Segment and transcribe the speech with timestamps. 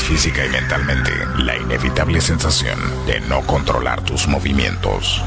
[0.00, 5.22] Física y mentalmente la inevitable sensación de no controlar tus movimientos.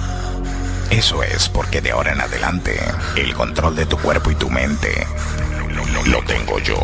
[0.89, 2.79] Eso es porque de ahora en adelante
[3.15, 5.05] el control de tu cuerpo y tu mente
[6.05, 6.79] lo tengo yo.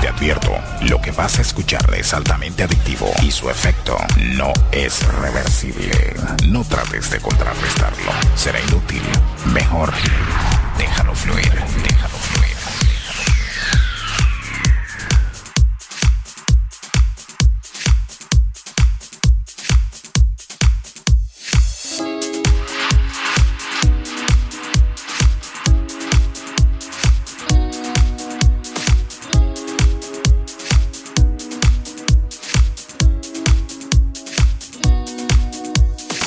[0.00, 0.52] Te advierto,
[0.82, 3.96] lo que vas a escuchar es altamente adictivo y su efecto
[4.36, 6.14] no es reversible.
[6.48, 9.02] No trates de contrarrestarlo, será inútil.
[9.52, 9.92] Mejor,
[10.78, 11.52] déjalo fluir,
[11.82, 12.15] déjalo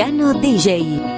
[0.00, 1.09] Gano DJ.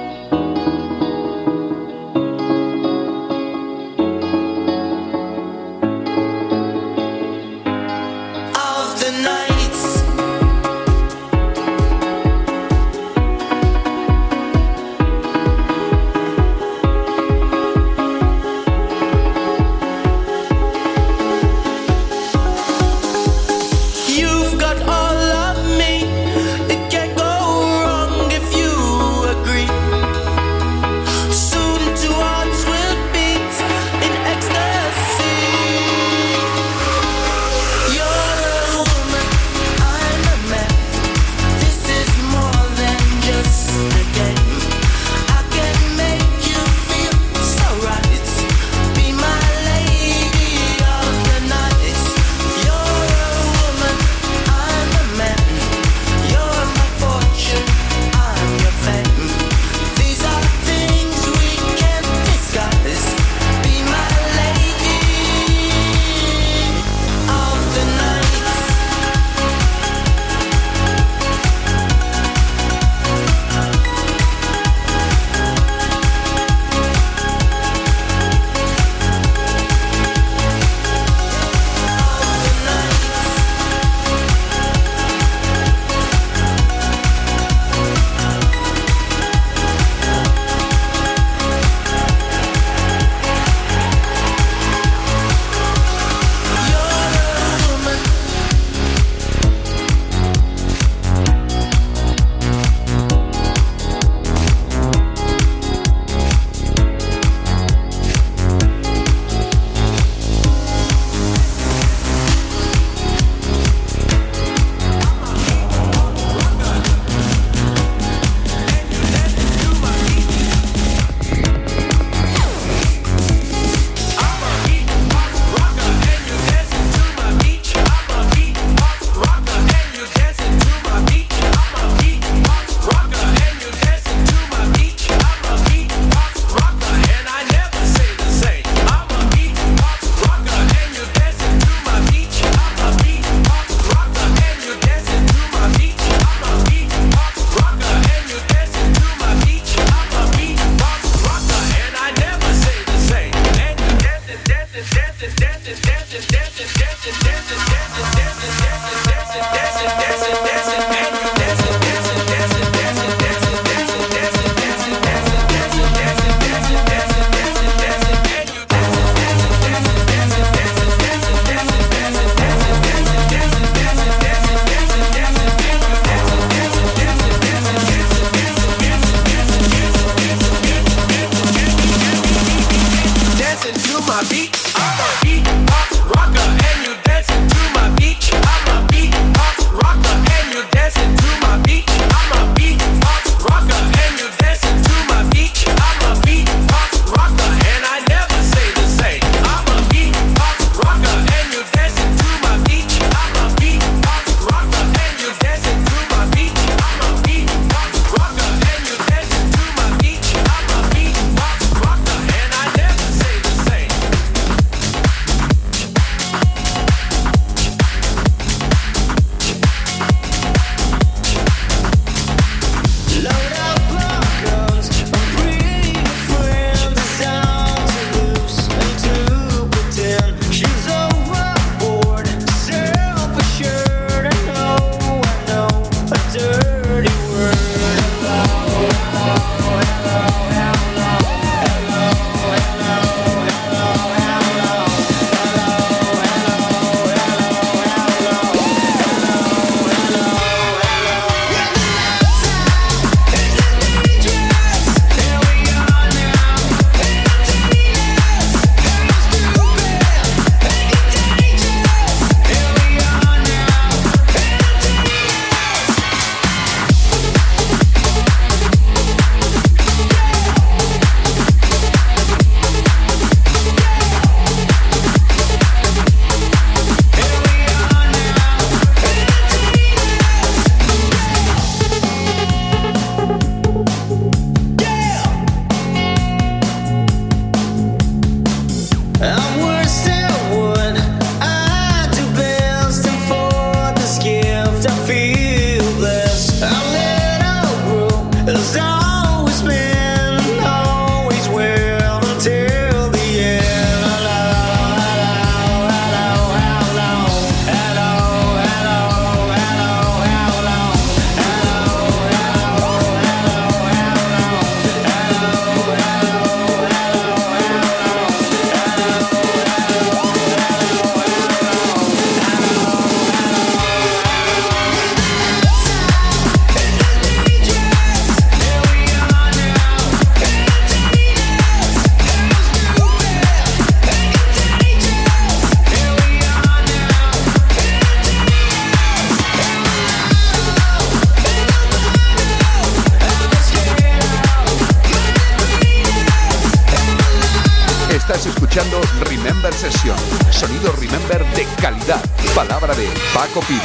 [348.25, 350.15] Estás escuchando Remember Session,
[350.49, 352.23] sonido Remember de calidad.
[352.55, 353.81] Palabra de Paco Pino.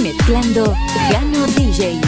[0.00, 0.76] Mezclando
[1.10, 2.00] Gano DJ.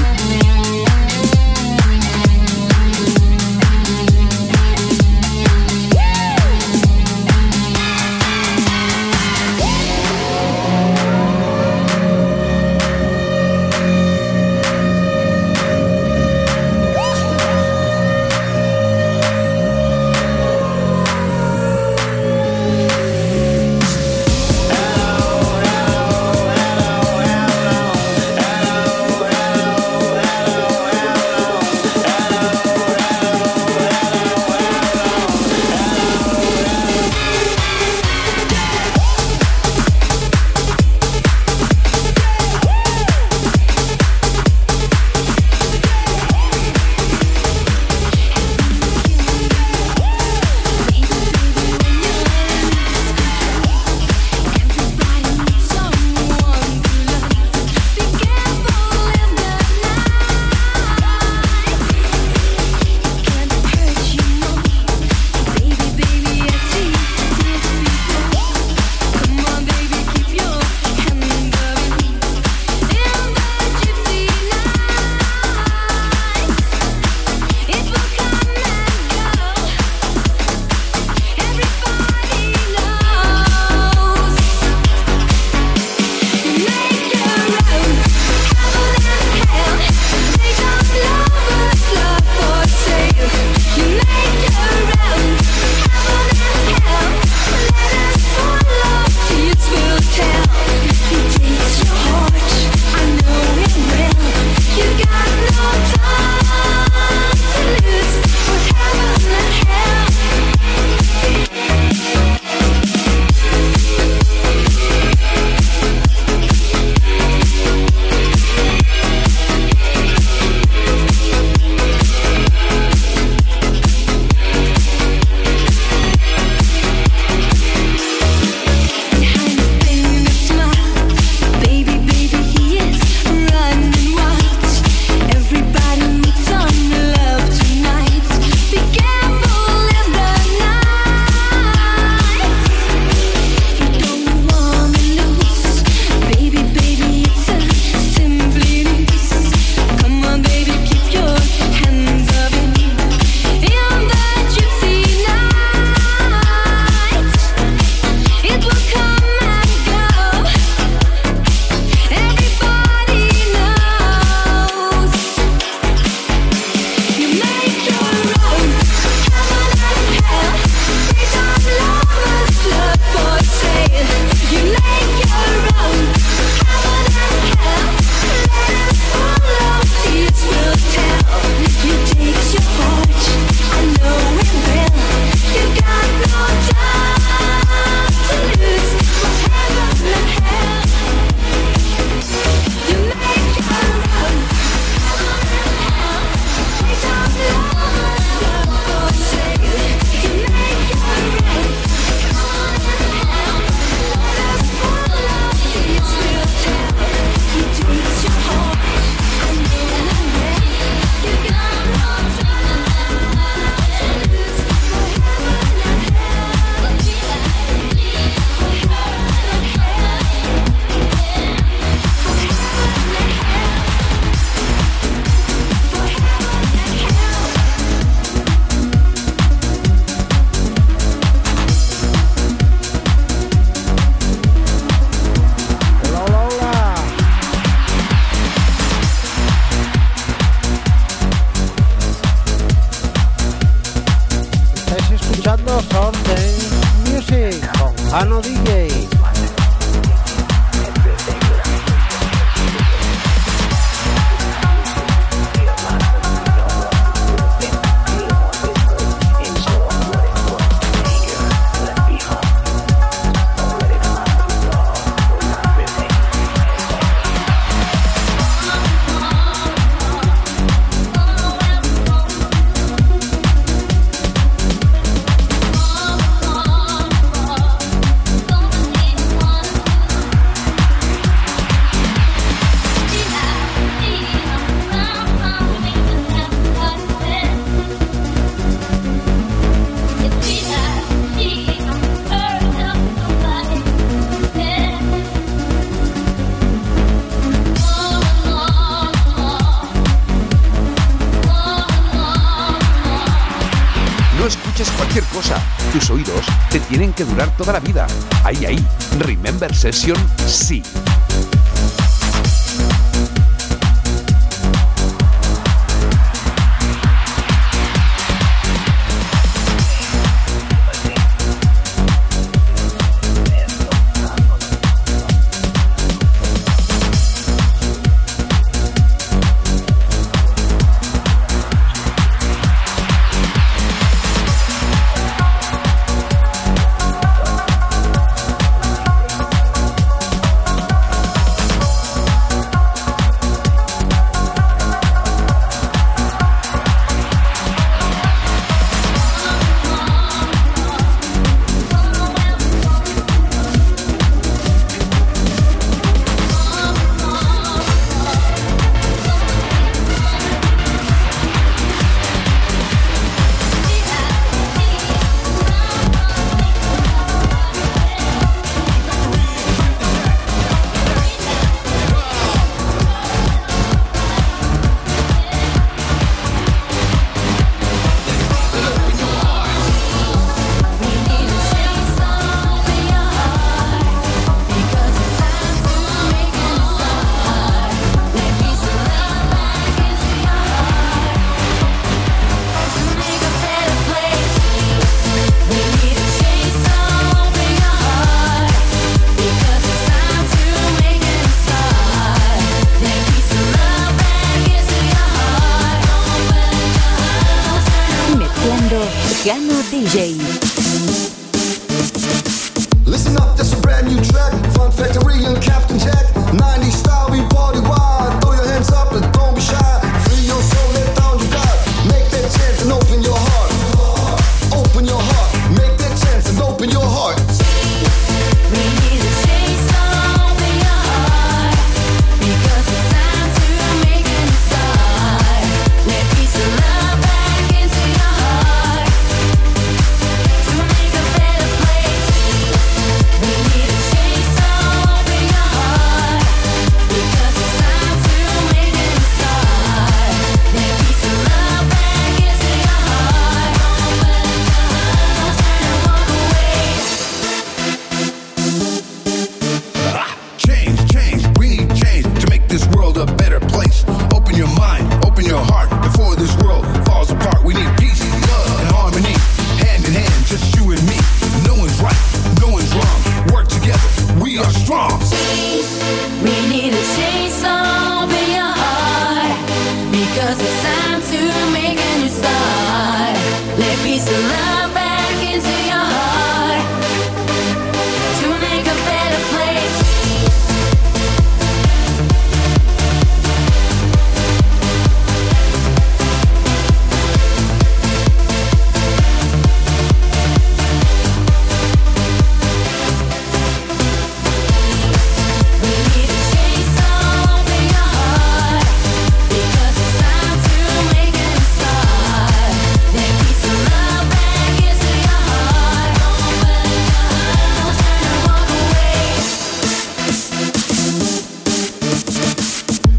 [307.24, 308.06] durar toda la vida.
[308.44, 308.86] Ahí, ahí.
[309.18, 310.16] Remember Session,
[310.46, 310.82] sí.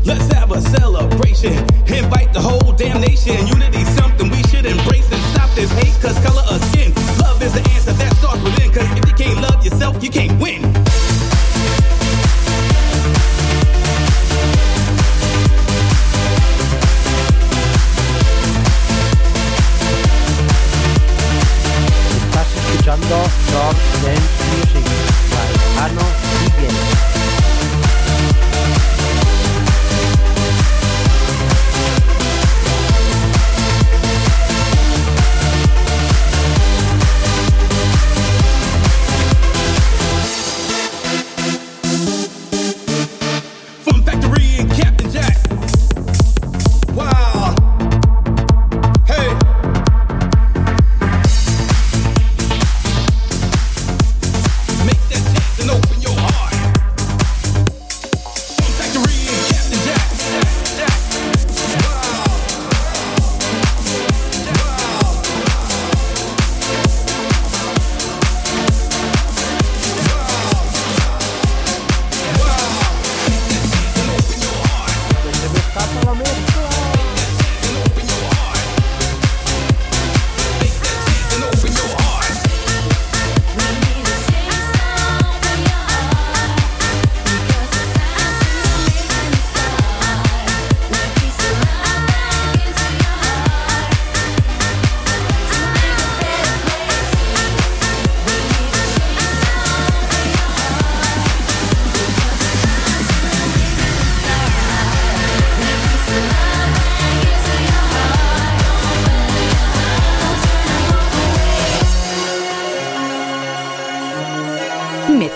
[0.06, 1.54] Let's have a celebration.
[1.88, 3.48] Invite the whole damn nation.
[3.48, 6.94] Unity's something we should embrace and stop this hate, cause color of skin.
[7.18, 10.40] Love is the answer that starts within, cause if you can't love yourself, you can't
[10.40, 10.62] win.
[22.14, 23.16] Estás escuchando
[23.50, 24.86] Short Dance Music
[25.32, 26.15] by Arnold.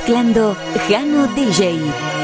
[0.09, 2.18] Mezclando Jano DJ.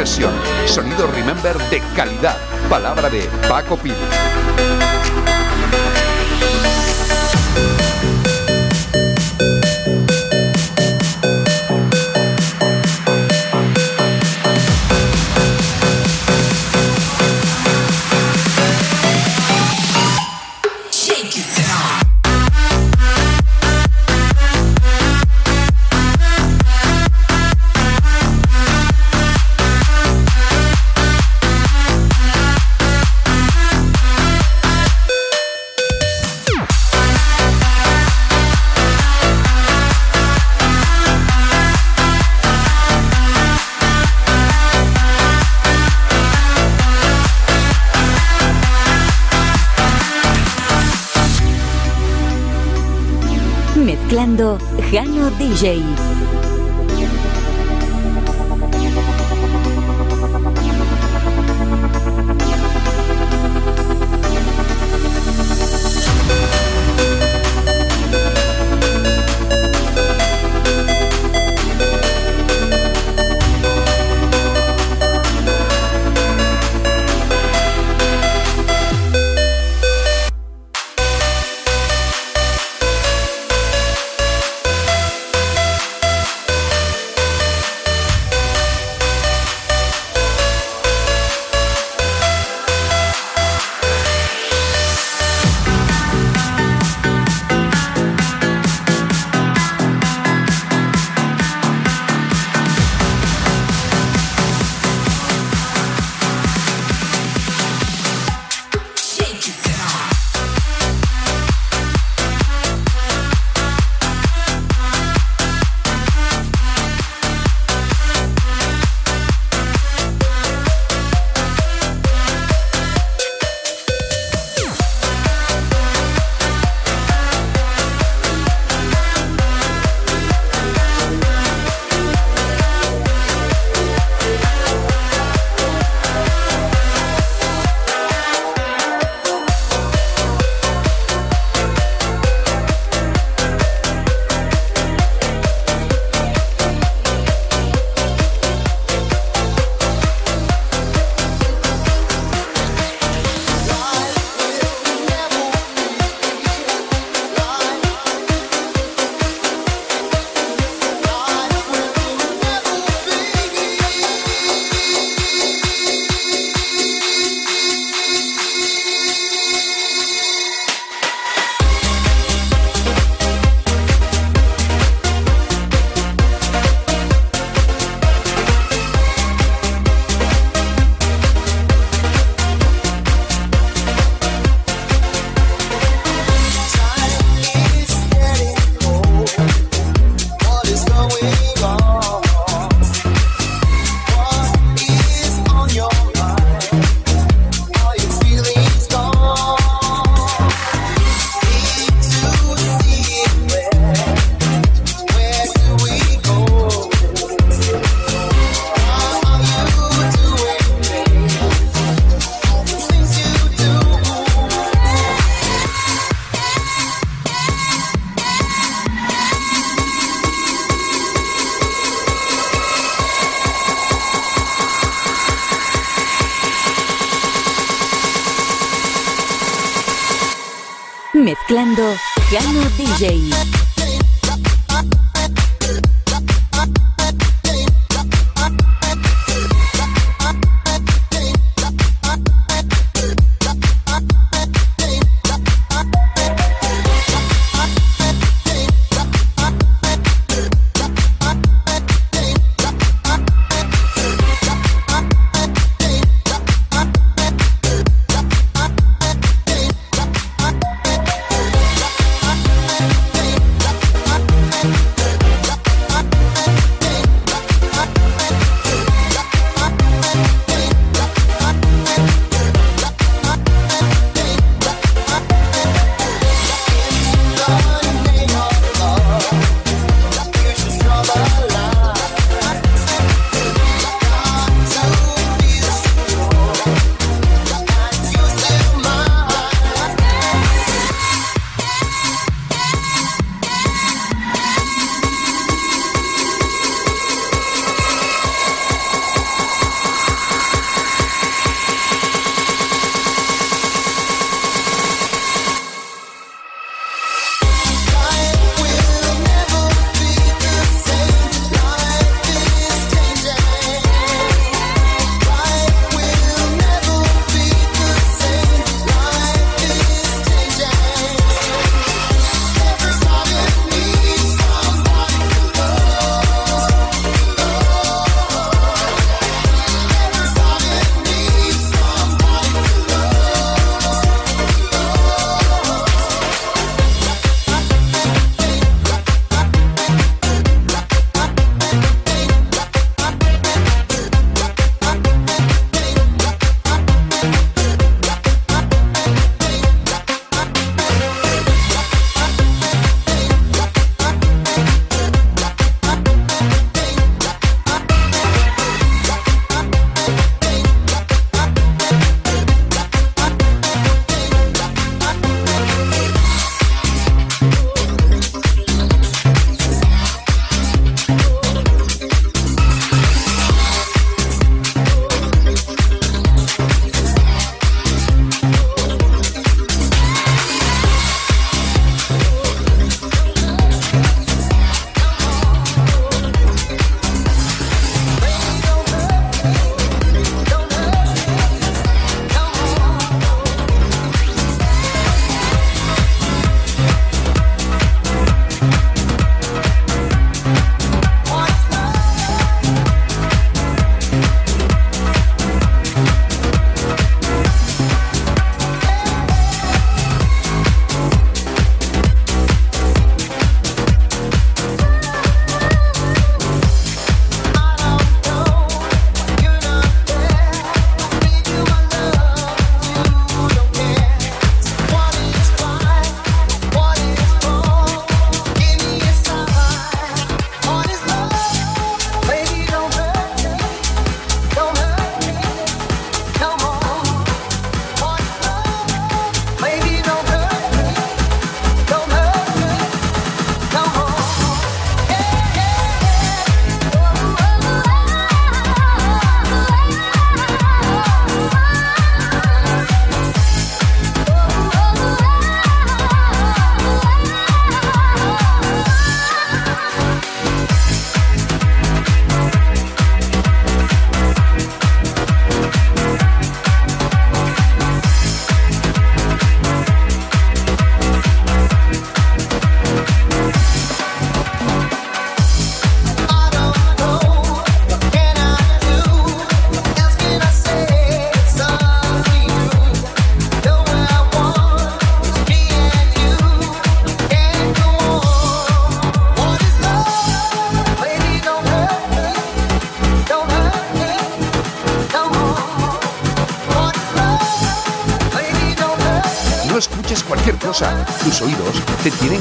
[0.00, 0.39] Remember
[55.60, 55.99] Jano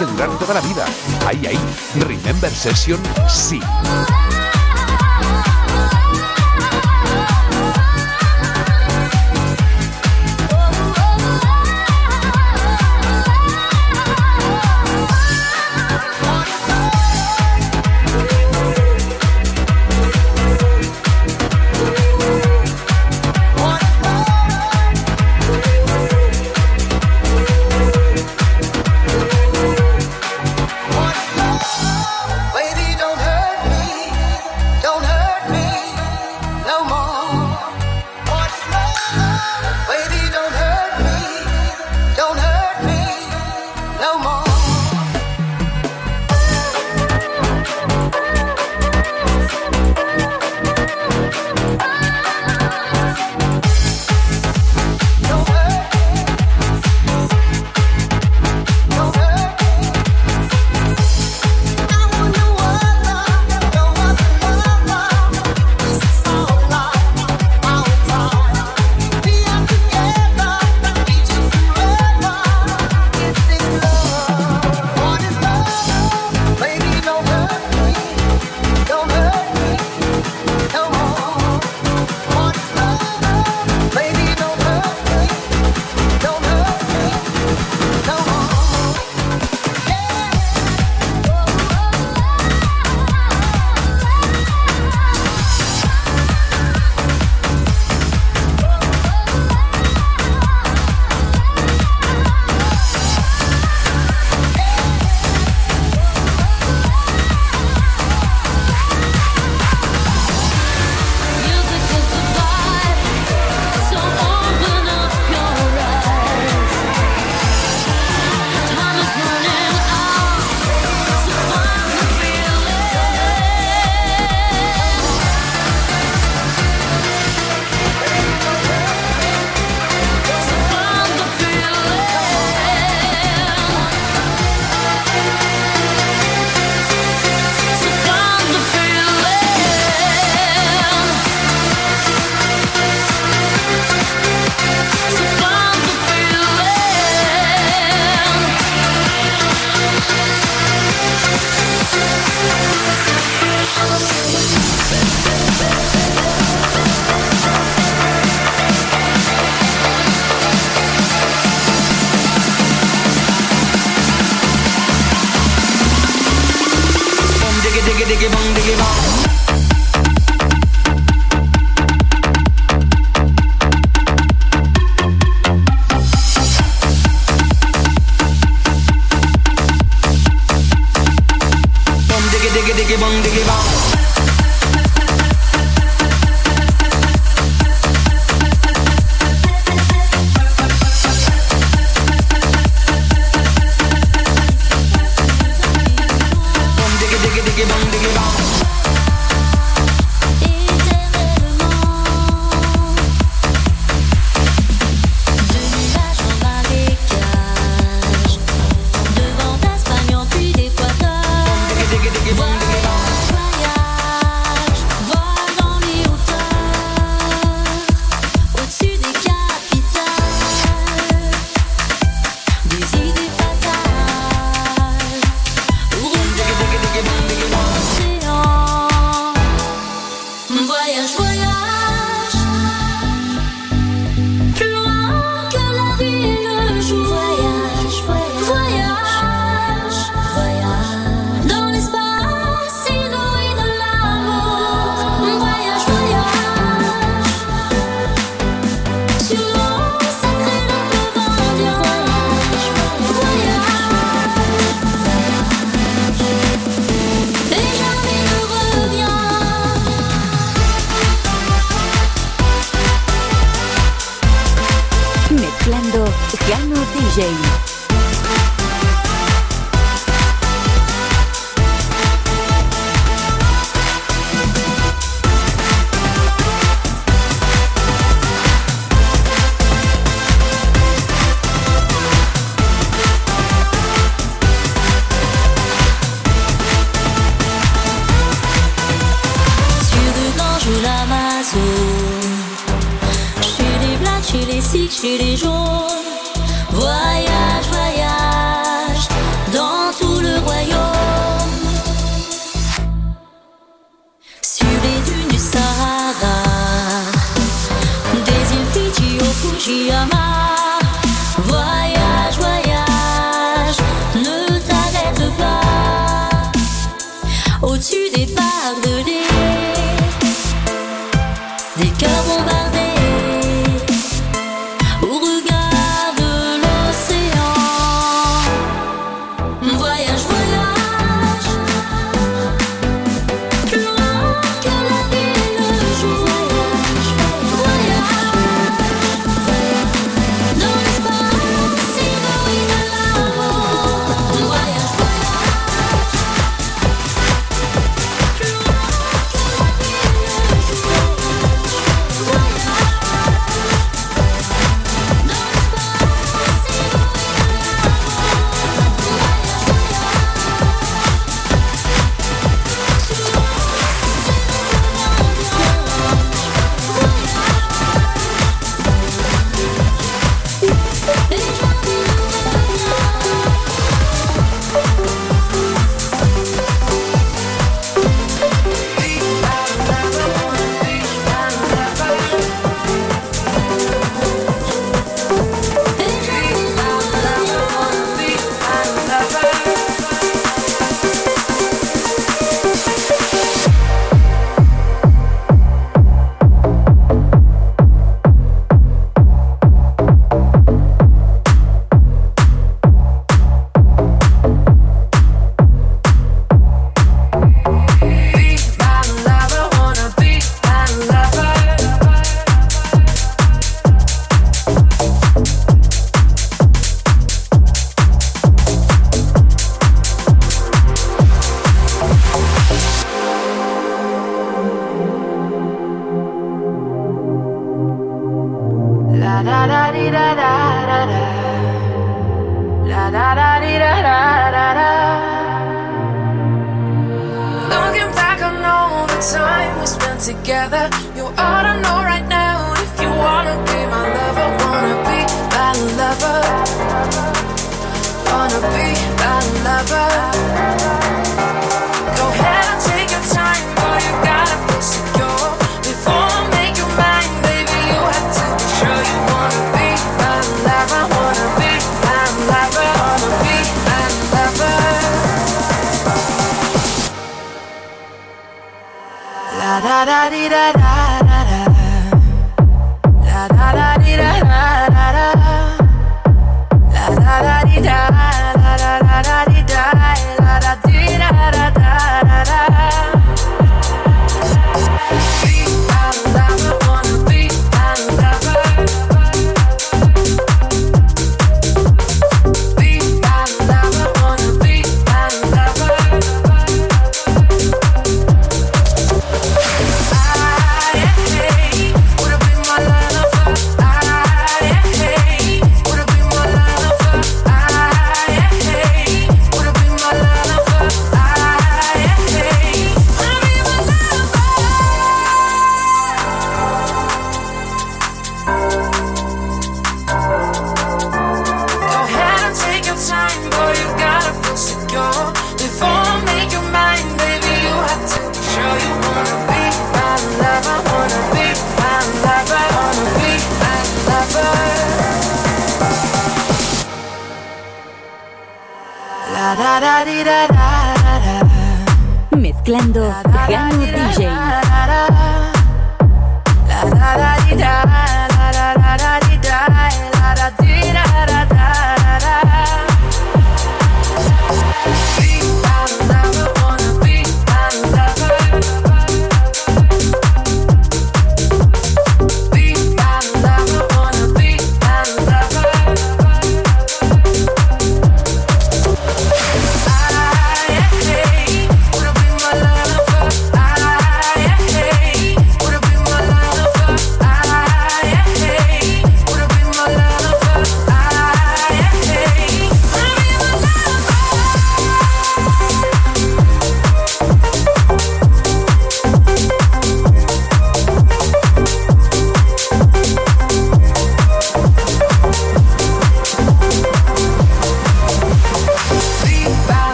[0.00, 0.86] que durar toda la vida.
[1.26, 1.58] Ahí, ahí.
[2.00, 3.60] Remember Session, sí.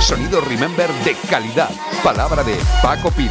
[0.00, 1.70] Sonido Remember de calidad.
[2.04, 3.30] Palabra de Paco Pil.